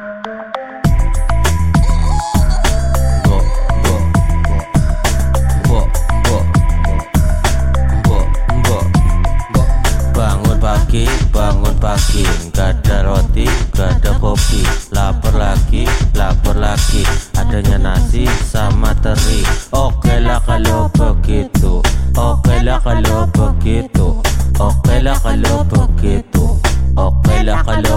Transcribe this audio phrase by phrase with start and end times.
[0.00, 0.16] Bangun
[10.56, 12.24] pagi, bangun pagi.
[12.56, 13.44] Gak ada roti,
[13.76, 14.64] gak ada kopi.
[14.96, 15.84] Lapar lagi,
[16.16, 17.04] lapar lagi.
[17.36, 19.44] Adanya nasi sama teri.
[19.76, 21.84] Oke lah kalau begitu.
[22.16, 24.16] Oke lah kalau begitu.
[24.56, 26.56] Oke lah kalau begitu.
[26.96, 27.89] Oke lah kalau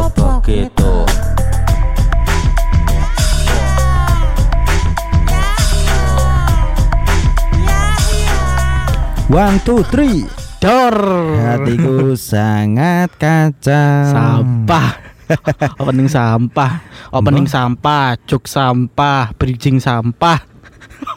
[9.33, 10.29] One, two, three.
[10.61, 10.93] Dor.
[11.42, 14.14] Hatiku sangat kacau.
[14.14, 14.93] Sampah.
[15.82, 16.86] opening sampah.
[17.09, 20.53] Opening sampah, cuk sampah, bridging sampah.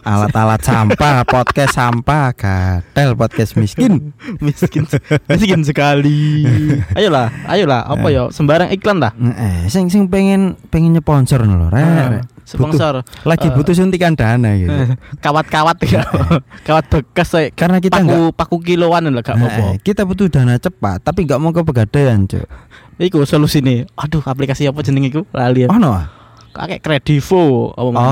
[0.03, 4.15] Alat-alat sampah, podcast sampah, gatel podcast miskin.
[4.45, 4.87] miskin
[5.27, 6.47] miskin sekali.
[6.95, 8.31] Ayolah, ayolah, apa ya?
[8.31, 9.12] Sembarang iklan dah.
[9.19, 11.83] Eh, sing sing pengen pengen nyponsor lho, Rek.
[11.83, 14.70] Eh, Sponsor Lagi Eh, butuh suntikan dana gitu.
[15.19, 16.06] kawat-kawat ya.
[16.67, 17.50] Kawat bekas saya.
[17.50, 19.75] Karena kita paku nggak paku kiloan lah gak apa-apa.
[19.75, 22.47] Eh, kita butuh dana cepat, tapi nggak mau ke pegadaian, Cuk.
[23.03, 23.91] Iku solusi nih.
[23.98, 25.27] Aduh, aplikasi apa jeneng iku?
[25.34, 25.67] Lali.
[25.67, 25.98] Oh no.
[26.56, 28.09] Kakek Kredivo apa mana?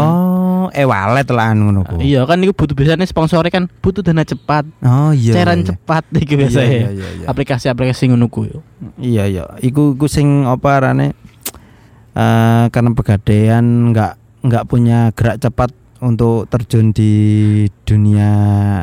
[0.64, 1.96] Oh, e wallet lah ngono ku.
[1.98, 5.32] Iya kan itu butuh biasanya sponsornya kan butuh dana cepat, Oh iya.
[5.32, 5.66] cairan iya.
[5.70, 6.68] cepat iki Iya, biasanya.
[6.70, 7.26] iya, iya, iya.
[7.26, 8.64] Aplikasi-aplikasi ngono ku yo.
[8.96, 11.12] Iya iya, iku iku sing apa arane
[12.14, 17.12] eh karena pegadaian nggak nggak punya gerak cepat untuk terjun di
[17.82, 18.30] dunia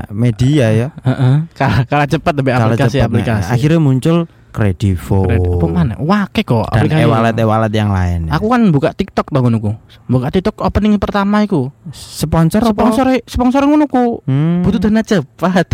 [0.09, 0.87] media ya.
[1.01, 1.35] Heeh.
[1.53, 2.59] Kalah kalah cepat tapi Kalah cepat.
[2.59, 3.49] Nah, aplikasi-aplikasi.
[3.51, 4.17] akhirnya muncul
[4.51, 5.23] Kredivo.
[5.25, 5.95] Apa mana?
[5.97, 8.27] Wake kok Dan e-wallet e-wallet yang lain.
[8.27, 9.71] Aku kan buka TikTok tau ngono ku.
[10.11, 11.71] Buka TikTok opening pertama iku.
[11.95, 12.75] sponsor apa?
[12.75, 14.19] Sponsor sponsor ngono ku.
[14.27, 14.61] Hmm.
[14.61, 15.71] Butuh dana cepat.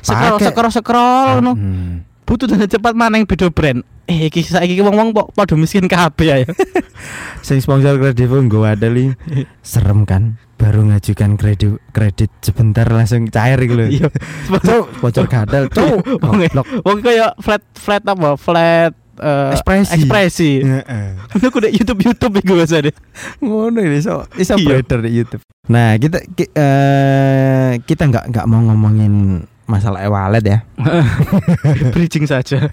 [0.00, 1.52] scroll scroll scroll ngono.
[1.54, 2.02] Hmm.
[2.24, 3.84] Butuh dana cepat mana yang beda brand.
[4.08, 6.48] Eh iki saiki wong-wong kok padha miskin kabeh ya.
[7.46, 9.12] Sing sponsor Kredivo nggo ada li.
[9.62, 10.40] Serem kan?
[10.60, 13.88] Baru ngajukan kredit kredit sebentar langsung cair gitu loh.
[13.88, 14.08] Iya.
[15.00, 16.20] Bocor gadal, cuk.
[16.20, 16.66] Wong Goblok.
[16.84, 18.36] wong kaya flat flat apa?
[18.36, 19.92] Flat eh, Ekspresi.
[19.96, 20.50] ekspresi.
[20.60, 21.08] Heeh.
[21.34, 22.94] Aku udah YouTube YouTube iku biasa deh.
[23.40, 24.84] ngono ini so iso Iya.
[24.84, 25.40] di YouTube.
[25.66, 29.40] Nah kita ki- eh, kita nggak nggak mau ngomongin
[29.70, 30.58] masalah e-wallet ya.
[31.94, 32.66] Bridging saja.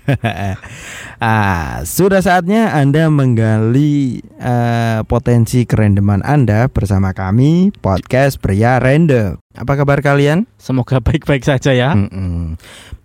[1.21, 9.37] ah, sudah saatnya Anda menggali eh, potensi kerendeman Anda bersama kami podcast Pria Random.
[9.53, 10.49] Apa kabar kalian?
[10.57, 11.93] Semoga baik-baik saja ya.
[11.93, 12.57] Mm-mm.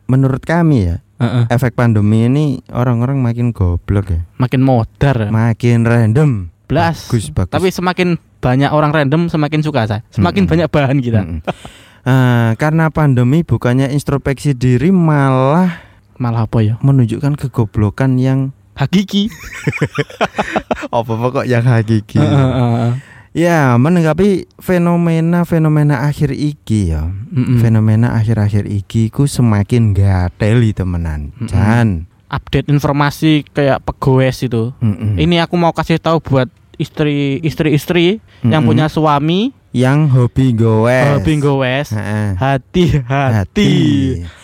[0.08, 1.44] Menurut kami ya, Heeh.
[1.48, 5.28] efek pandemi ini orang-orang makin goblok ya, Makin modar.
[5.28, 6.30] makin random.
[6.68, 7.08] Blas.
[7.08, 7.52] Bagus, bagus.
[7.52, 8.08] Tapi semakin
[8.40, 10.00] banyak orang random semakin suka saya.
[10.08, 10.52] Semakin Mm-mm.
[10.56, 11.20] banyak bahan kita.
[11.20, 11.40] Mm-mm.
[12.02, 15.70] Ah, karena pandemi bukannya introspeksi diri malah
[16.18, 16.74] Malah apa ya?
[16.82, 19.28] menunjukkan kegoblokan yang Hakiki.
[20.96, 22.16] apa pokok yang hakiki.
[22.16, 22.92] Heeh, heeh.
[23.36, 27.04] ya, menanggapi fenomena-fenomena akhir iki ya.
[27.04, 27.60] Mm-mm.
[27.60, 31.36] Fenomena akhir-akhir iki ku semakin gateli temenan.
[31.36, 31.48] Mm-mm.
[31.52, 31.88] Jan.
[32.32, 34.72] Update informasi kayak pegoes itu.
[34.80, 35.20] Mm-mm.
[35.20, 36.48] Ini aku mau kasih tahu buat
[36.80, 38.72] istri istri-istri yang Mm-mm.
[38.72, 41.16] punya suami yang hobi goes.
[41.16, 41.88] hobi goes.
[42.36, 43.72] Hati-hati.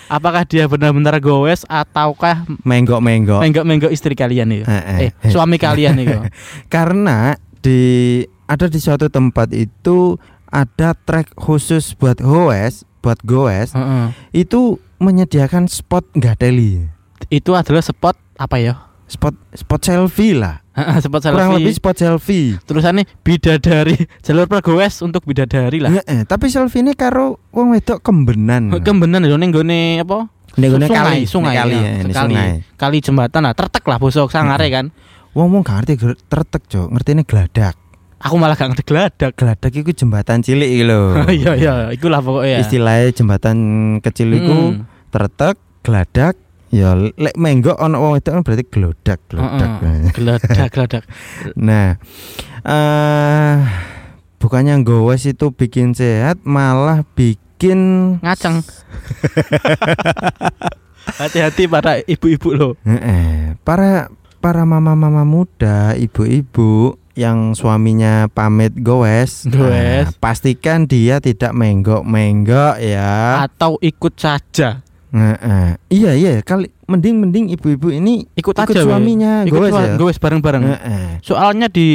[0.09, 3.45] Apakah dia benar-benar goes ataukah Menggok-menggok.
[3.45, 4.65] menggok-menggok istri kalian itu?
[4.65, 6.17] Eh, suami kalian itu.
[6.75, 10.17] Karena di ada di suatu tempat itu
[10.49, 14.17] ada trek khusus buat goes, buat goes Heeh.
[14.33, 16.89] itu menyediakan spot gateli.
[17.29, 18.88] Itu adalah spot apa ya?
[19.09, 20.61] Spot spot selfie lah.
[21.01, 21.81] spot Kurang lebih selfie.
[21.81, 22.49] spot selfie.
[22.63, 25.91] Tulisannya bidadari jalur pergoes untuk bidadari lah.
[25.91, 28.69] Heeh, tapi selfie ini karo wong wedok kembenan.
[28.79, 30.29] Kembenan lho ning gone apa?
[30.55, 32.51] Ning gone kali, sungai, kali, ya, ya, ini kali, sungai.
[32.75, 34.93] kali jembatan lah, tertek lah bosok sangare kan.
[35.33, 36.89] Wong wong gak ngerti ger- tretek, Cok.
[36.91, 37.75] Ngertine geladak.
[38.19, 39.33] Aku malah gak ngerti geladak.
[39.33, 41.15] Geladak iku jembatan cilik iki lho.
[41.31, 42.59] Iya iya, ikulah pokoknya.
[42.61, 43.57] Istilahnya jembatan
[44.01, 44.85] kecil iku Mm.
[45.09, 46.35] tretek, geladak,
[46.69, 49.71] ya lek menggok ono wong wedok kan berarti gelodak, gelodak.
[49.81, 50.13] Heeh.
[50.13, 51.05] Geladak geladak.
[51.69, 51.97] Nah,
[52.65, 53.57] eh
[54.39, 57.79] bukannya gowes itu bikin sehat, malah bikin
[58.23, 58.63] Ngaceng.
[61.19, 62.69] Hati-hati para ibu-ibu lo.
[62.85, 69.59] Heeh, para para mama-mama muda, ibu-ibu yang suaminya pamit goes, Goes.
[69.59, 73.43] nah, pastikan dia tidak menggok-menggok ya.
[73.43, 74.87] Atau ikut saja.
[75.09, 75.69] Heeh.
[75.89, 78.83] Iya iya, kali mending mending ibu-ibu ini Ikut, ikut aja.
[78.83, 79.97] suaminya Ikut goes ya.
[79.97, 80.63] goes bareng-bareng.
[81.21, 81.89] Soalnya di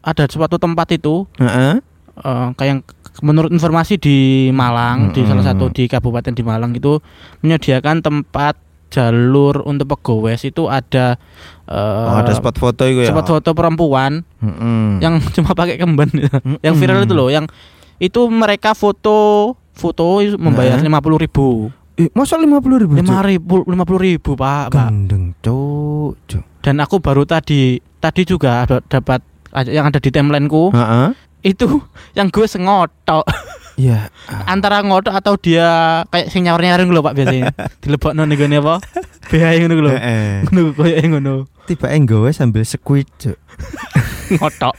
[0.00, 1.80] ada suatu tempat itu Heeh.
[2.16, 2.84] eh, kayak
[3.20, 4.18] menurut informasi di
[4.50, 7.00] Malang di salah satu di kabupaten di Malang itu
[7.40, 8.60] menyediakan tempat
[8.90, 11.16] jalur untuk pegawai itu ada
[11.64, 11.74] eh,
[12.04, 13.10] Oh, ada spot foto itu ya.
[13.10, 15.00] spot foto perempuan Mm-mm.
[15.00, 16.12] yang cuma pakai kemben
[16.60, 17.48] yang viral itu loh yang
[17.96, 20.04] itu mereka foto foto
[20.36, 20.84] membayar Nah.
[20.84, 22.98] lima puluh ribu Eh, masa lima puluh ribu?
[22.98, 26.42] lima ribu lima puluh ribu pak pak Gendeng, cuk, cuk.
[26.58, 29.22] dan aku baru tadi tadi juga ada- dapat
[29.64, 31.14] yang ada di timelineku Heeh.
[31.44, 31.70] itu
[32.18, 33.22] yang gue sengotok
[33.74, 34.10] Iya.
[34.44, 35.66] antara ngotok atau dia
[36.06, 37.50] kayak sing nyawer nyawer lho pak biasanya
[37.82, 38.74] dilebokno ning gone apa
[39.26, 40.30] behai ngono lho Heeh.
[40.44, 42.66] ngono koyo ngono Tiba nggawe sambil
[43.18, 43.38] cuk.
[44.34, 44.74] ngotok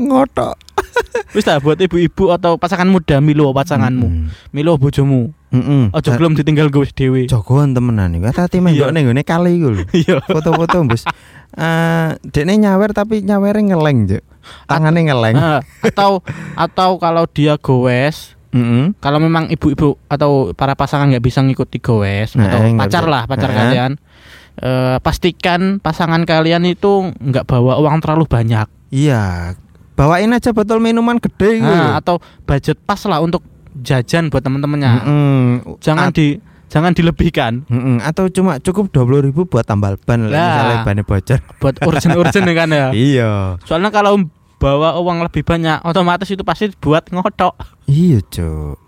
[0.00, 0.56] Ngotok.
[1.34, 4.26] wis tak buat ibu-ibu atau pasangan muda milo pasanganmu Mm-mm.
[4.50, 5.90] milo bojomu Mm-mm.
[5.90, 8.30] ojo gelem ditinggal gue dhewe Jogoan temenan iku.
[8.30, 8.62] Tati Iya.
[8.62, 9.82] menggok ning gone kali iku lho.
[9.98, 11.02] iya Foto-foto bos.
[11.50, 14.22] Eh, dekne nyawer tapi nyawere ngeleng, Cuk.
[14.64, 15.34] Tangane ngeleng.
[15.34, 16.22] Ah, atau
[16.54, 18.94] atau kalau dia goes Heeh.
[18.98, 23.22] kalau memang ibu-ibu atau para pasangan nggak bisa ngikuti goes Nah, atau nggak pacar lah
[23.26, 23.56] pacar Nah.
[23.56, 23.92] kalian
[24.56, 29.54] eh, pastikan pasangan kalian itu nggak bawa uang terlalu banyak Iya.
[30.00, 31.68] Bawain aja botol minuman gede iku.
[31.68, 33.44] Nah, atau budget pas lah untuk
[33.76, 35.78] jajan buat teman-temannya Mm-mm.
[35.78, 38.00] jangan At- di jangan dilebihkan Mm-mm.
[38.00, 41.38] atau cuma cukup 20.000 ribu buat tambal ban lah misalnya bannya bocor.
[41.58, 43.30] buat urgent-urgent ya kan ya iya.
[43.62, 44.18] soalnya kalau
[44.56, 47.54] bawa uang lebih banyak otomatis itu pasti buat ngotok
[47.86, 48.78] Iya, Cuk.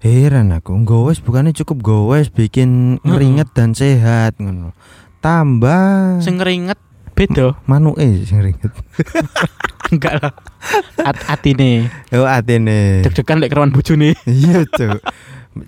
[0.00, 4.74] Heran aku, gowes bukannya cukup gowes bikin ngeringet dan sehat ngono.
[5.20, 6.76] Tambah sing ngeringet
[7.12, 8.72] beda manuke sing ngeringet.
[9.92, 10.32] enggak lah
[10.98, 13.04] At atine Oh, atene.
[13.04, 14.98] deg-degan lek keruan bojone Iya, Cuk.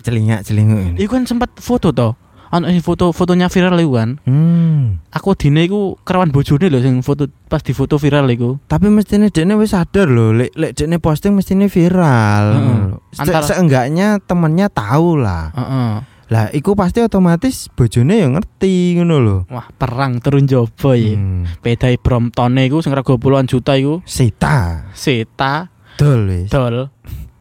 [0.01, 0.97] Celingak-celinguk ini.
[0.99, 2.13] Iku kan sempat foto toh.
[2.47, 4.09] Sing foto fotonya viral iku kan.
[4.23, 5.03] Hmm.
[5.11, 8.57] Aku dine iku kerawan bojone lho sing foto pas di foto viral iku.
[8.63, 12.45] Tapi mestine dekne wis sadar lho, lek lek dekne posting mestine viral.
[12.49, 12.63] Lho.
[13.11, 15.51] Se- Antara- Seenggaknya temennya tahu lah.
[15.51, 15.91] Heeh.
[16.25, 19.37] Lah, iku pasti otomatis bojone ya ngerti ngono lho.
[19.53, 21.13] Wah, perang turun jopo ya.
[21.13, 21.45] Hmm.
[21.61, 24.01] Beda Bromptone iku sing rego puluhan juta iku.
[24.09, 24.89] Sita.
[24.97, 26.49] Seta Dol wis.
[26.51, 26.89] dol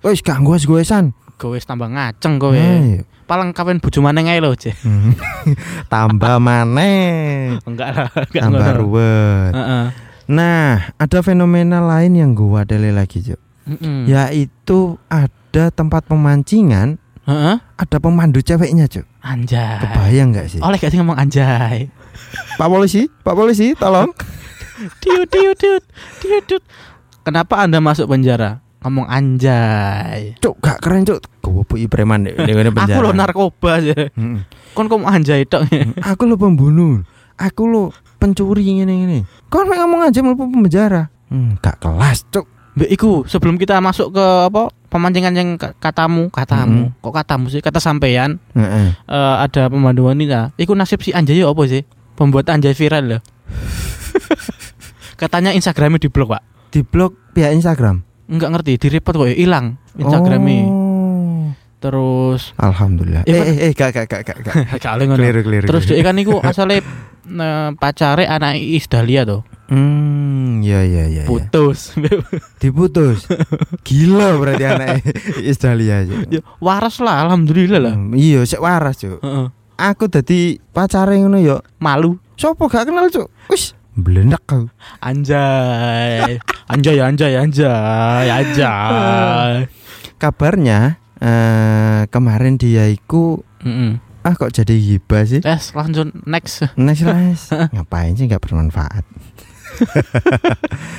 [0.05, 1.17] Wis gak goes-goesan.
[1.41, 2.55] kowe wis tambah ngaceng kowe.
[2.55, 3.03] Ayo.
[3.25, 4.85] Paling kapan bojo maneh ae lho, Cek.
[4.85, 5.17] Hmm.
[5.93, 7.57] Tambah maneh.
[7.69, 9.53] Enggak lah, enggak Tambah ruwet.
[9.57, 9.85] Heeh.
[10.29, 13.41] Nah, ada fenomena lain yang gua wadele lagi, Cuk.
[13.65, 14.13] Heeh.
[14.13, 17.57] Yaitu ada tempat pemancingan, Heeh.
[17.57, 19.09] ada pemandu ceweknya, Cuk.
[19.25, 19.81] Anjay.
[19.81, 20.61] Kebayang gak sih?
[20.61, 21.89] Oleh gak sih ngomong anjay?
[22.61, 24.13] Pak polisi, Pak polisi, tolong.
[25.03, 25.85] Tiut tiut tiut
[26.19, 26.63] tiut tiut.
[27.25, 28.61] Kenapa Anda masuk penjara?
[28.85, 30.37] Ngomong anjay.
[30.43, 31.25] Cuk, gak keren, Cuk.
[31.41, 32.85] Gowoki preman di penjara.
[32.85, 33.97] Aku lo narkoba aja.
[34.13, 34.45] Mm-mm.
[34.77, 35.65] Kon kok anjay tok.
[36.05, 37.01] Aku lo pembunuh.
[37.41, 39.19] Aku lo pencuri ini ini.
[39.49, 41.09] Mek ngomong aja mau penjara.
[41.33, 42.45] Hmm, gak kelas, Cuk.
[42.75, 46.95] Mbak iku sebelum kita masuk ke apa pemancingan yang ka- katamu, katamu.
[47.03, 47.59] Kok katamu sih?
[47.59, 48.95] Kata sampean Heeh.
[48.95, 50.55] eh, ada pemandu wanita.
[50.55, 51.83] Iku nasib si anjay ya apa sih?
[52.15, 53.21] Pembuat anjay viral loh.
[55.21, 56.43] Katanya Instagramnya diblok, Pak.
[56.71, 58.07] Di blog pihak Instagram.
[58.31, 60.59] Enggak ngerti, di report kok ya hilang Instagramnya.
[60.65, 60.84] Oh.
[61.85, 63.29] Terus Alhamdulillah.
[63.29, 64.55] Ya, Eh, kan- eh, eh, gak, gak, gak, gak, gak.
[65.21, 65.67] Keliru, keliru.
[65.69, 69.45] Terus dia kan iku asale eh, pacare anak Iis Dahlia tuh.
[69.65, 71.25] Hmm, ya, ya, ya.
[71.25, 71.93] Putus.
[72.61, 73.29] Diputus.
[73.81, 75.05] Gila berarti anak
[75.41, 76.25] Isdalia aja.
[76.29, 77.93] Ya, waras lah alhamdulillah lah.
[77.97, 79.21] Hmm, iya, sik waras, Cuk.
[79.21, 79.47] Heeh.
[79.75, 81.61] Aku dadi pacare ngono ya.
[81.81, 82.17] Malu.
[82.37, 83.29] Sopo gak kenal, Cuk?
[83.49, 84.69] Wis, blendak kau.
[85.01, 86.37] Anjay.
[86.69, 89.65] Anjay anjay anjay anjay.
[90.21, 93.97] Kabarnya eh kemarin dia iku Heeh.
[94.21, 95.41] ah kok jadi hibah sih?
[95.41, 96.69] Tes lanjut next.
[96.77, 97.49] Next, next.
[97.73, 99.05] Ngapain sih nggak bermanfaat?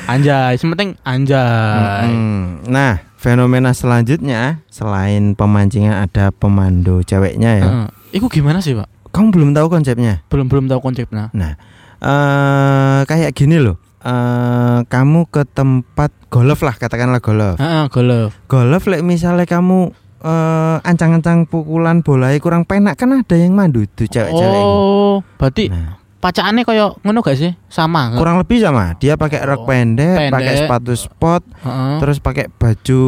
[0.06, 2.06] Anjay, sementing anjay.
[2.06, 2.68] Mm-mm.
[2.68, 7.66] Nah, fenomena selanjutnya selain pemancingan ada pemandu ceweknya ya.
[7.66, 7.88] Heeh.
[8.14, 9.12] Iku gimana sih, Pak?
[9.12, 10.22] Kamu belum tahu konsepnya?
[10.28, 11.32] Belum belum tahu konsepnya.
[11.32, 11.56] Nah,
[11.98, 13.80] eh kayak gini loh.
[14.02, 17.58] eh kamu ke tempat golf lah katakanlah golf.
[17.58, 18.38] Heeh, golf.
[18.46, 24.06] Golf lek misalnya kamu eh ancang-ancang pukulan bolanya kurang penak kan ada yang mandu tuh
[24.06, 24.32] cewek-cewek.
[24.50, 24.62] ini.
[24.62, 27.52] Oh, berarti Nah, pacaannya koyo ngono gak sih?
[27.68, 28.10] Sama.
[28.10, 28.20] nggak?
[28.20, 28.96] kurang lebih sama.
[28.96, 30.34] Dia pakai rok Oh, pendek, pendek.
[30.34, 31.98] pakai sepatu sport, Heeh.
[32.00, 33.02] terus pakai baju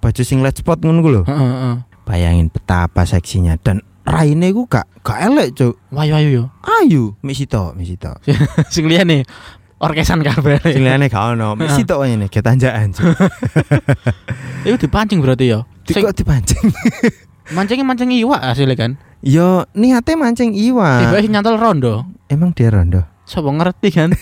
[0.00, 1.00] baju singlet sport ngono.
[1.00, 1.74] Heeh, heeh.
[2.04, 5.80] Bayangin betapa seksinya dan raine ku gak gak elek, Cuk.
[5.88, 6.44] Wayu ayu yo.
[6.60, 8.12] Ayu, misito, misito.
[8.74, 9.24] Sing liyane
[9.84, 10.58] orkesan kabeh.
[10.64, 13.12] Singletane gak ono, misito ini ketanjaan, Cuk.
[14.66, 15.60] Iku dipancing berarti ya.
[15.84, 16.72] Kok dipancing?
[17.56, 18.90] mancingnya mancing iwak hasilnya kan.
[19.20, 21.12] Yo niate mancing iwak.
[21.12, 22.08] Tiba nyantol rondo.
[22.32, 23.04] Emang dia rondo?
[23.28, 24.10] Sopo ngerti kan?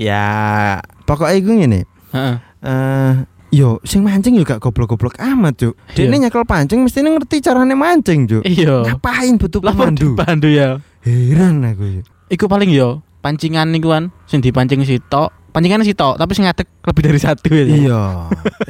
[0.00, 1.80] Ya, pokoknya gue gini.
[2.16, 2.36] Heeh.
[2.64, 3.14] eh
[3.52, 5.74] yo sing mancing gak goblok-goblok amat, Cuk.
[5.92, 6.08] Iya.
[6.08, 8.42] Dene nyekel pancing mesti ngerti carane mancing, Cuk.
[8.48, 8.96] Iya.
[8.96, 10.16] Ngapain butuh pemandu?
[10.16, 10.80] pandu ya.
[11.04, 12.00] Heran aku.
[12.32, 15.32] Iku paling yo pancingan niku kan sing dipancing sitok.
[15.50, 17.64] Pancingan sitok, tapi sing ngadeg lebih dari satu ya.
[17.66, 18.02] Iya.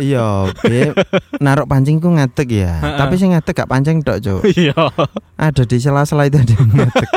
[0.00, 0.26] Iya,
[1.36, 2.80] naruh pancing ku ngadeg ya.
[2.80, 4.40] Tapi sing ngadeg gak pancing tok, Cuk.
[4.48, 4.88] Iya.
[5.36, 7.08] Ada di sela-sela itu ada yang ngadeg.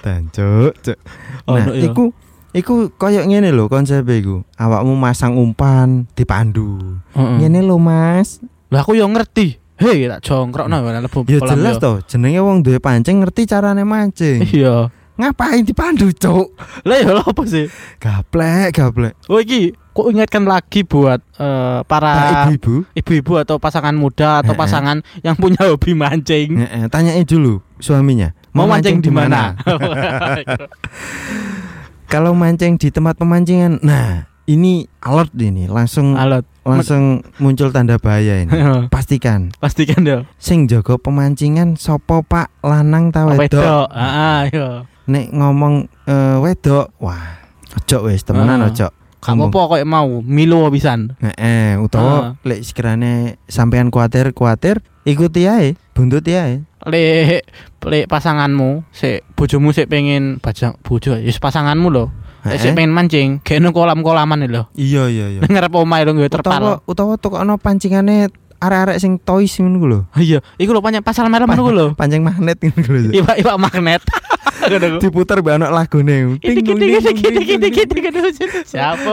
[0.00, 0.98] Dan, Cuk, Cuk.
[1.44, 1.92] Oh, Nah, no, iya.
[1.92, 2.16] iku
[2.56, 4.40] iku koyo ngene lho konsep iku.
[4.56, 6.96] Awakmu masang umpan dipandu.
[7.12, 7.44] Heeh.
[7.44, 8.40] Ngene lho, Mas.
[8.72, 9.60] Lah aku yo ngerti.
[9.74, 14.48] Hei, tak jongkrokno kan lebu Ya jelas toh, jenenge wong duwe pancing ngerti carane mancing.
[14.48, 14.88] Iya.
[15.14, 16.58] Ngapain dipandu, Cuk?
[16.82, 17.70] Lah ya apa sih?
[18.02, 19.14] Gaplek, gaplek.
[19.30, 24.58] Oh iki kok ingatkan lagi buat eh, Pak para ibu-ibu, ibu-ibu atau pasangan muda atau
[24.58, 26.58] pasangan yang punya hobi mancing.
[26.58, 28.34] Heeh, tanyain dulu suaminya.
[28.50, 29.54] Mau mancing di mana?
[32.12, 36.44] Kalau mancing di tempat pemancingan, nah ini alert ini langsung Alat.
[36.66, 38.50] langsung muncul tanda bahaya ini.
[38.94, 40.28] Pastikan Pastikan yo.
[40.36, 43.40] sing jaga pemancingan sopo Pak lanang ta wedok.
[43.40, 43.86] Wedok.
[43.94, 44.68] Heeh, yo.
[45.04, 45.74] Nek ngomong
[46.08, 47.44] eh, wedok, wah,
[47.76, 48.72] ojo wis temenan Heeh.
[48.72, 48.88] ojo.
[49.24, 51.16] Kamu apa kok mau milo pisan.
[51.16, 56.60] Heeh, utawa lek sekiranya sampean kuatir kuatir, ikuti ae, buntut ae.
[56.84, 57.48] Lek
[57.88, 62.12] lek pasanganmu sik bojomu sik pengen baca bojo ya pasanganmu loh.
[62.44, 64.68] Lek sik pengen mancing, kene kolam-kolaman lho.
[64.76, 65.40] Iya iya iya.
[65.40, 66.64] Ngarep omahe lho Utawa terpal.
[66.84, 68.28] utawa tukokno pancingane
[68.64, 70.00] arek-arek sing toys ngono ku lho.
[70.16, 71.86] Iya, iku lho panjang pasal merah ngono ku lho.
[71.94, 73.10] Pancing magnet ngono ku lho.
[73.12, 74.02] Iwak iwak magnet.
[75.02, 76.40] Diputer mbak anak lagune.
[78.64, 79.12] Siapa?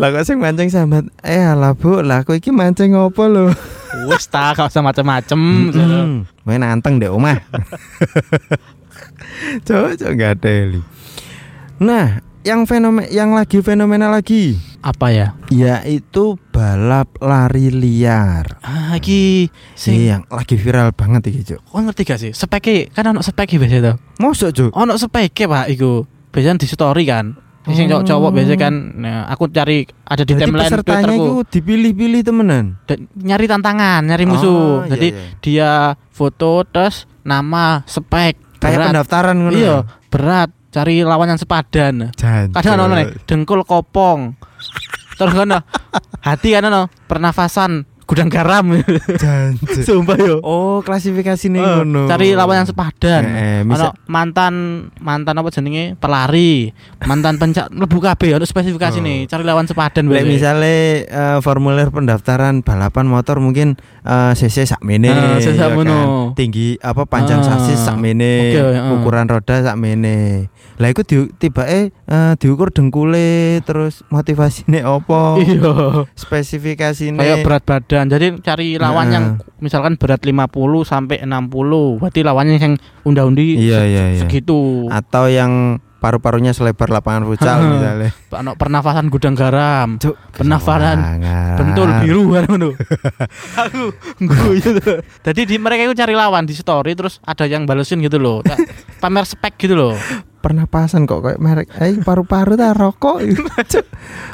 [0.00, 3.52] Lah kok sing mancing sambat, eh alah Bu, lah aku iki mancing opo lho?
[4.08, 5.40] Wes ta gak usah macem-macem.
[6.44, 7.40] Main anteng deh omah.
[9.66, 10.82] Cok, cok gak teli.
[11.78, 15.36] Nah, yang fenomen yang lagi fenomena lagi Apa ya?
[15.52, 18.56] yaitu balap lari liar.
[18.64, 21.60] Ah, sing Sing yang lagi viral banget iki, Cok.
[21.66, 22.32] kau ngerti gak sih?
[22.32, 23.96] Speke kan ono speke biasa tuh.
[24.18, 24.70] Mosok, Cok?
[24.72, 26.06] Ono speke Pak iku.
[26.32, 27.36] Biasanya di story kan.
[27.68, 28.00] Sing Oh.
[28.00, 31.12] cowok-cowok biasa kan nah, aku cari ada di Berarti timeline Twitterku.
[31.12, 32.64] itu dipilih-pilih temenan.
[32.88, 34.48] Dan nyari tantangan, nyari musuh.
[34.48, 35.24] Oh, Jadi iya.
[35.44, 35.70] dia
[36.08, 39.52] foto terus nama, spek, kayak pendaftaran ngono.
[39.52, 39.76] Iya,
[40.08, 42.12] berat, cari lawan yang sepadan.
[42.14, 44.36] Jan, Kadang ono dengkul kopong.
[45.18, 45.64] Terus kan
[46.22, 48.64] hati kan ono pernafasan gudang garam.
[49.84, 50.40] Sumpah yo.
[50.40, 52.08] Oh, klasifikasi nih Eh, ngono.
[52.08, 53.22] cari lawan yang sepadan.
[53.22, 54.54] Eh, eh, Ono misal mantan
[54.96, 56.72] mantan apa jenenge pelari,
[57.02, 59.04] mantan pencak lebu kabeh ono spesifikasi Oh.
[59.04, 60.74] nih, cari lawan sepadan Lek misalnya
[61.04, 66.32] eh, formulir pendaftaran balapan motor mungkin eh, cc sakmene cc ya sakmono.
[66.32, 68.94] tinggi apa panjang Ah, sasis sakmene oke, ah.
[68.94, 71.90] ukuran roda sakmene lah iku di, tiba eh
[72.36, 73.28] diukur dengkule
[73.62, 76.06] terus motivasine opo Iya.
[76.14, 77.97] spesifikasine Kayak berat badan.
[78.04, 79.12] Jadi cari lawan Nah.
[79.12, 79.24] yang
[79.58, 80.46] misalkan berat 50
[80.82, 81.98] sampai 60.
[81.98, 84.20] Berarti lawannya yang unda-undi Iya, se- iya, iya.
[84.22, 84.86] segitu.
[84.86, 85.52] atau yang
[85.98, 88.14] paru-parunya selebar lapangan futsal misalnya
[88.54, 89.98] pernafasan gudang garam.
[89.98, 91.18] Cuk, Pernafasan
[91.58, 92.46] bentul biru kan.
[93.66, 93.90] Aku
[94.20, 94.78] guyu.
[95.18, 98.46] Jadi di mereka itu cari lawan di story terus ada yang balesin gitu loh.
[99.02, 99.98] Pamer spek gitu loh.
[100.38, 103.26] pernapasan kok kayak merek eh paru-paru ta rokok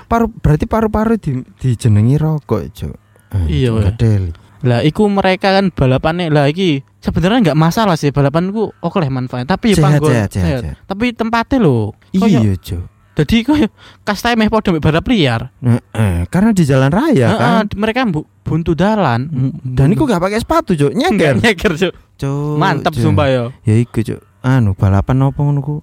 [0.05, 2.95] paru berarti paru-paru di dijenengi rokok cuk
[3.33, 4.31] Eh, Iya, gadeli.
[4.65, 9.49] Lah iku mereka kan balapannya lah iki sebenarnya nggak masalah sih balapanku oke lah manfaatnya.
[9.51, 10.77] Tapi ya Sehat, panggon sehat, sehat, sehat.
[10.85, 11.93] tapi tempatnya koyo
[12.41, 13.67] iya cuk jadi koyo
[14.03, 15.53] kastai meh podo balap liar.
[15.61, 17.71] Nah, eh, karena di jalan raya Heeh, kan.
[17.77, 19.31] mereka bu, buntu dalan.
[19.63, 21.39] Dan iku gak pakai sepatu cuk nyeker.
[21.39, 21.95] nyeker Cuk.
[22.17, 23.45] cuk mantap sumpah yo.
[23.63, 25.77] Ya iku cuk anu balapan opo ngono ku?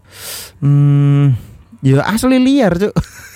[0.60, 1.38] Hmm
[1.82, 2.92] ya asli liar cuk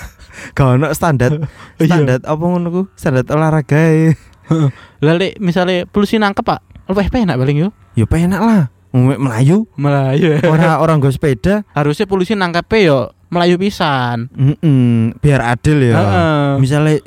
[0.51, 1.31] gak ono standar
[1.79, 1.87] Iya.
[1.87, 2.81] standar apa ngono ku?
[2.93, 4.13] Standar olahraga e.
[5.05, 7.69] lalu misalnya polisi nangkep pak lebih penak paling yo.
[7.93, 8.63] Ya penak lah.
[8.93, 9.65] Melayu.
[9.75, 11.65] Malah iya orang orang gue sepeda.
[11.71, 14.29] Harusnya polisi nangkep yo melayu pisan.
[14.31, 15.95] Mm-mm, biar adil ya.
[15.95, 16.45] Heeh.
[16.57, 17.01] misalnya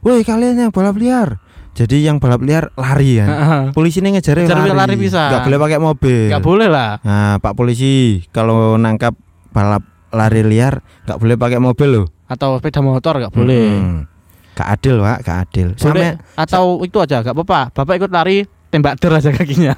[0.00, 1.38] woi kalian yang balap liar.
[1.72, 3.62] Jadi yang balap liar lari kan Heeh.
[3.72, 5.32] polisi ini ngejar Ngejar lari, lari bisa.
[5.32, 6.28] nggak boleh pakai mobil.
[6.28, 6.90] Nggak boleh lah.
[7.00, 9.16] Nah pak polisi kalau nangkap
[9.52, 9.80] balap
[10.12, 13.68] lari liar nggak boleh pakai mobil loh atau sepeda motor nggak boleh.
[13.68, 14.00] Mm-mm.
[14.52, 15.68] gak adil pak gak adil.
[15.72, 15.80] Boleh.
[15.80, 17.60] sampai atau itu aja gak apa-apa.
[17.72, 19.72] Bapak ikut lari tembak der aja kakinya.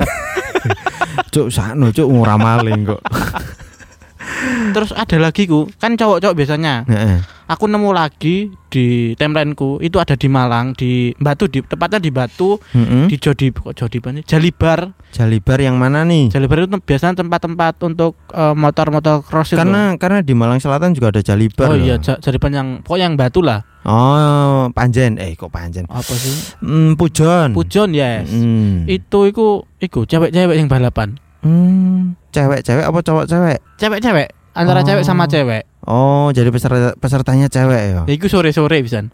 [1.35, 3.03] Cuk sakno cuk ngurah maling kok.
[4.75, 6.87] Terus ada lagi ku kan cowok-cowok biasanya.
[6.87, 7.19] Heeh.
[7.47, 8.37] Aku nemu lagi
[8.67, 13.07] di timelineku itu ada di Malang di Batu di tepatnya di Batu Mm-mm.
[13.07, 14.21] di Jodi kok Jodi mana?
[14.21, 19.95] Jalibar Jalibar yang mana nih Jalibar itu biasanya tempat-tempat untuk eh, motor-motor cross itu karena
[19.95, 21.81] karena di Malang Selatan juga ada Jalibar oh loh.
[21.81, 25.21] iya Ja- Jalibar yang pokoknya yang Batu lah Oh, panjen.
[25.21, 25.85] Eh, kok panjen?
[25.85, 26.33] Apa sih?
[26.59, 27.53] Hmm, pujon.
[27.53, 28.25] Pujon yes.
[28.27, 28.89] Hmm.
[28.89, 31.21] Itu iku iku cewek-cewek yang balapan.
[31.45, 33.61] Hmm, cewek-cewek apa cowok-cewek?
[33.77, 34.87] Cewek-cewek antara Oh.
[34.87, 35.69] cewek sama cewek.
[35.85, 38.01] Oh, jadi peserta pesertanya cewek ya.
[38.09, 39.05] Ya iku sore-sore bisa.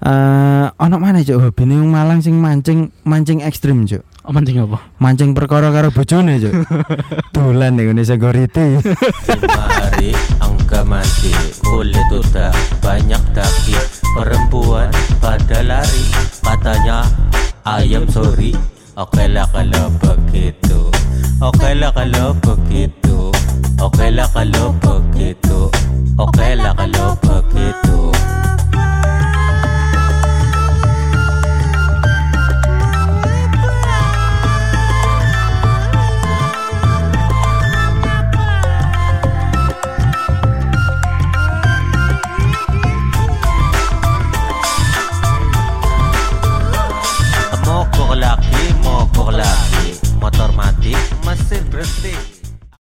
[0.00, 4.00] Eh, ono mana cuk hobine Malang sing mancing mancing ekstrim cuk.
[4.24, 4.80] Oh penting apa?
[4.96, 6.52] Mancing perkara karo bojone cuk.
[7.36, 8.80] Dolan nih ini security.
[9.44, 12.48] Mari angka mati Kulit udah
[12.80, 13.76] banyak daki
[14.16, 14.88] Perempuan
[15.20, 16.04] pada lari
[16.40, 17.04] Katanya
[17.68, 18.56] ayam sorry
[18.96, 20.88] Oke lah kalau begitu
[21.44, 23.19] Oke lah kalau begitu
[23.80, 25.72] Okay la kalau begitu
[26.20, 28.12] Okay la kalau begitu
[50.20, 52.39] Motor matik, mesin berhenti